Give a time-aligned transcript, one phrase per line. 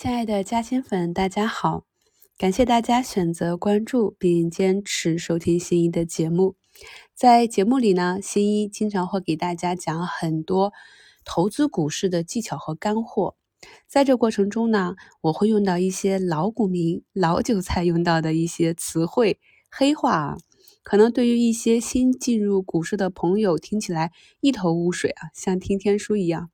[0.00, 1.84] 亲爱的嘉兴粉，大家好！
[2.38, 6.56] 感谢大家选择关注并坚持收听新一的节目。
[7.14, 10.72] 在节目里呢，新一经常会给大家讲很多
[11.22, 13.36] 投资股市的技巧和干货。
[13.86, 19.38] 在这过程中呢，我会用到一些老股民、老韭菜用到的一些词汇、
[19.70, 20.36] 黑话啊，
[20.82, 26.48] 可能对于一些新进入股市的朋友听起来一头雾水啊，像听天书一样。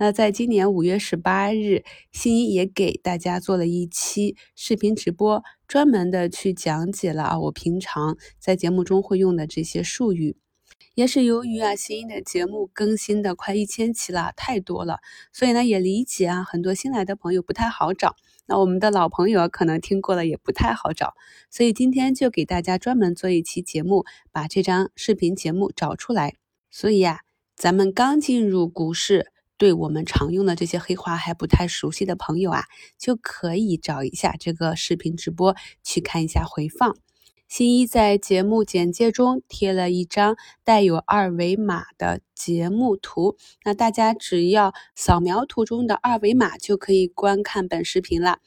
[0.00, 10.36] 那在今年五月十八日，新一也给大家做了一期视频直播，专门的去讲解了啊，我平常在节目中会用的这些术语。
[10.94, 15.00] 也是由于啊，新一的节目更新的快一千期了，太多了，
[15.32, 18.14] 所以呢，也理解啊，很多新来的朋友不太好找。
[18.46, 21.14] 那我们的老朋友可能听过了，也不太好找。
[21.50, 26.36] 所以今天就给大家专门做一期节目，把这张视频节目找出来。
[26.70, 27.22] 所以呀，
[27.56, 29.32] 咱们刚进入股市。
[29.58, 32.64] 对我们常用的这些黑话还不太熟悉的朋友啊，
[32.96, 36.96] 就可以找一下这个视频直播去看一下回放。
[37.48, 48.38] 新一在节目简介中贴了一张带有二维码的节目图，那大家只要扫描图中的二维码就可以观看本视频了。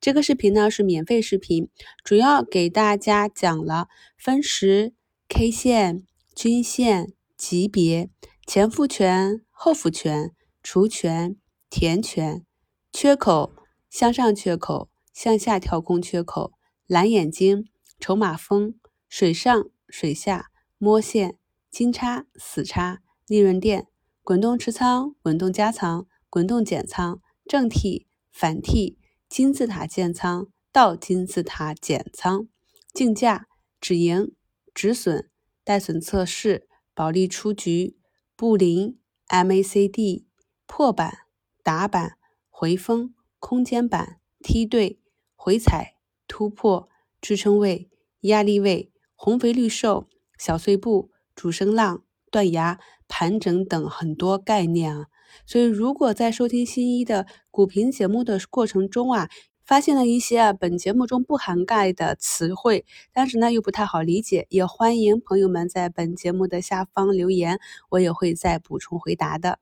[0.00, 1.70] 这个视频呢是免费视频，
[2.02, 4.92] 主要给大家讲了分时、
[5.28, 6.04] K 线、
[6.34, 8.10] 均线、级别、
[8.44, 10.32] 前复权、后复权。
[10.62, 11.36] 除权、
[11.70, 12.44] 填权、
[12.92, 13.54] 缺口、
[13.88, 16.52] 向上缺口、向下跳空缺口、
[16.86, 18.74] 蓝眼睛、筹码峰、
[19.08, 21.38] 水上、水下、摸线、
[21.70, 23.86] 金叉、死叉、利润垫、
[24.22, 28.98] 滚动持仓、滚动加仓、滚动减仓、正 T、反 T、
[29.28, 32.48] 金字塔建仓、倒金字塔减仓、
[32.92, 33.46] 竞价、
[33.80, 34.34] 止盈、
[34.74, 35.30] 止损、
[35.64, 37.96] 带损测试、保利出局、
[38.36, 38.98] 布林、
[39.28, 40.27] MACD。
[40.68, 41.20] 破板、
[41.64, 45.00] 打板、回风、空间板、梯队、
[45.34, 45.96] 回踩、
[46.28, 46.88] 突破、
[47.20, 50.06] 支撑位、压力位、红肥绿瘦、
[50.38, 52.78] 小碎步、主升浪、断崖、
[53.08, 55.06] 盘整等很多概念啊。
[55.46, 59.28] 所以，如果在收听新一的股评节目的过程中啊，
[59.64, 67.58] 发现了一些啊本节目中不涵盖的词汇，但是呢又不太好理解，也欢迎朋友们在本节目的下方留言，
[67.90, 69.58] 我也会再补充回答的。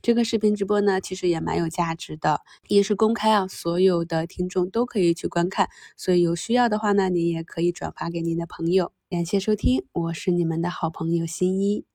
[0.00, 8.92] 这个视频直播呢，其实也蛮有价值的，也是公开啊，所有的听众都可以去观看，所以有需要的话呢，您也可以转发给您的朋友。
[9.10, 11.88] 感谢收听，我是你们的好朋友新一。